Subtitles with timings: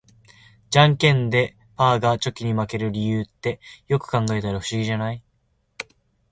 [0.71, 5.21] ジャンケンでパーがチョキに負ける理由って、よく考えたら不思議じゃない？